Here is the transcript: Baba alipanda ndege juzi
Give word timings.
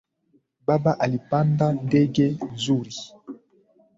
Baba 0.67 0.99
alipanda 0.99 1.73
ndege 1.73 2.35
juzi 2.55 3.11